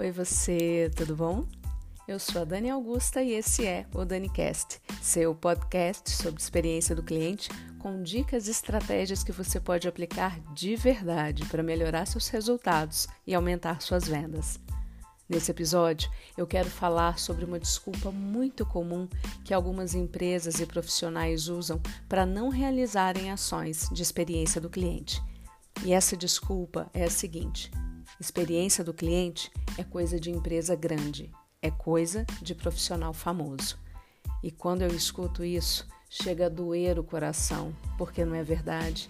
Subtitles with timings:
[0.00, 1.46] Oi, você, tudo bom?
[2.08, 7.02] Eu sou a Dani Augusta e esse é o DaniCast, seu podcast sobre experiência do
[7.02, 13.08] cliente com dicas e estratégias que você pode aplicar de verdade para melhorar seus resultados
[13.26, 14.58] e aumentar suas vendas.
[15.28, 19.06] Nesse episódio, eu quero falar sobre uma desculpa muito comum
[19.44, 25.22] que algumas empresas e profissionais usam para não realizarem ações de experiência do cliente.
[25.84, 27.70] E essa desculpa é a seguinte:
[28.20, 33.78] Experiência do cliente é coisa de empresa grande, é coisa de profissional famoso.
[34.42, 39.08] E quando eu escuto isso, chega a doer o coração, porque não é verdade.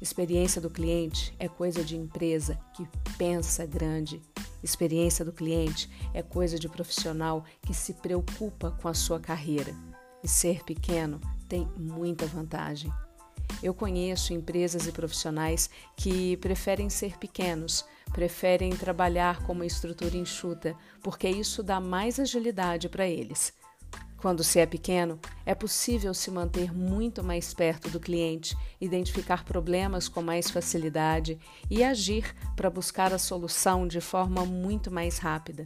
[0.00, 2.86] Experiência do cliente é coisa de empresa que
[3.18, 4.22] pensa grande.
[4.62, 9.74] Experiência do cliente é coisa de profissional que se preocupa com a sua carreira.
[10.22, 12.92] E ser pequeno tem muita vantagem.
[13.60, 20.76] Eu conheço empresas e profissionais que preferem ser pequenos preferem trabalhar com uma estrutura enxuta,
[21.02, 23.52] porque isso dá mais agilidade para eles.
[24.16, 30.08] Quando se é pequeno, é possível se manter muito mais perto do cliente, identificar problemas
[30.08, 35.64] com mais facilidade e agir para buscar a solução de forma muito mais rápida.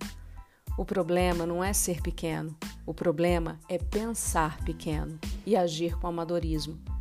[0.77, 6.97] O problema não é ser pequeno, o problema é pensar pequeno e agir com amadorismo.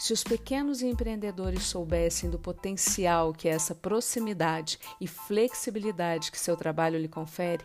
[0.00, 6.56] Se os pequenos empreendedores soubessem do potencial que é essa proximidade e flexibilidade que seu
[6.56, 7.62] trabalho lhe confere,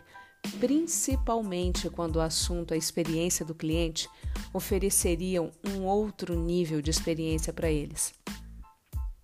[0.60, 4.06] principalmente quando o assunto é a experiência do cliente,
[4.52, 8.12] ofereceriam um outro nível de experiência para eles.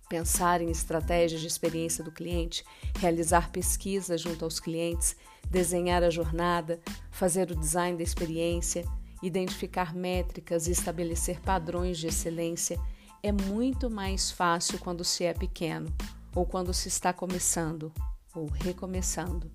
[0.09, 2.65] Pensar em estratégias de experiência do cliente,
[2.97, 5.15] realizar pesquisas junto aos clientes,
[5.47, 8.83] desenhar a jornada, fazer o design da experiência,
[9.21, 12.81] identificar métricas e estabelecer padrões de excelência
[13.23, 15.87] é muito mais fácil quando se é pequeno
[16.35, 17.89] ou quando se está começando
[18.35, 19.49] ou recomeçando.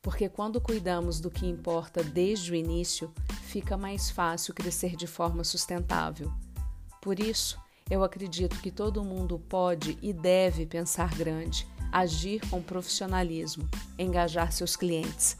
[0.00, 5.42] Porque quando cuidamos do que importa desde o início, fica mais fácil crescer de forma
[5.42, 6.32] sustentável.
[7.02, 7.58] Por isso,
[7.90, 14.76] eu acredito que todo mundo pode e deve pensar grande, agir com profissionalismo, engajar seus
[14.76, 15.36] clientes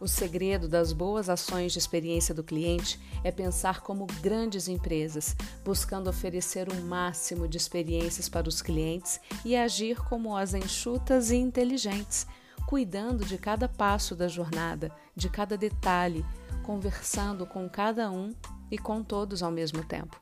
[0.00, 6.10] o segredo das boas ações de experiência do cliente é pensar como grandes empresas, buscando
[6.10, 12.26] oferecer o máximo de experiências para os clientes e agir como as enxutas e inteligentes,
[12.66, 16.24] cuidando de cada passo da jornada, de cada detalhe,
[16.62, 18.34] conversando com cada um
[18.70, 20.20] e com todos ao mesmo tempo.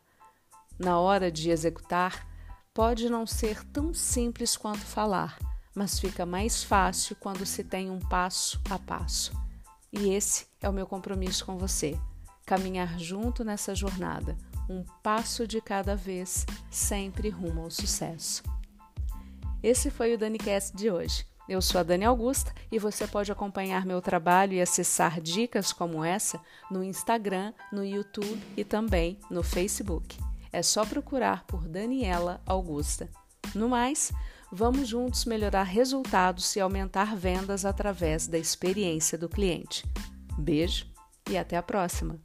[0.78, 2.27] Na hora de executar,
[2.75, 5.38] pode não ser tão simples quanto falar,
[5.75, 9.32] mas fica mais fácil quando se tem um passo a passo.
[9.92, 11.98] E esse é o meu compromisso com você:
[12.47, 14.36] caminhar junto nessa jornada,
[14.69, 18.42] um passo de cada vez, sempre rumo ao sucesso.
[19.62, 21.26] Esse foi o DaniCast de hoje.
[21.48, 26.02] Eu sou a Dani Augusta e você pode acompanhar meu trabalho e acessar dicas como
[26.02, 30.19] essa no Instagram, no YouTube e também no Facebook.
[30.52, 33.08] É só procurar por Daniela Augusta.
[33.54, 34.12] No mais,
[34.54, 39.82] Vamos juntos melhorar resultados e aumentar vendas através da experiência do cliente.
[40.38, 40.86] Beijo
[41.30, 42.20] e até a próxima!